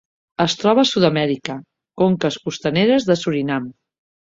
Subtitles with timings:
[0.45, 1.59] Es troba a Sud-amèrica:
[2.03, 3.71] conques costaneres de Surinam.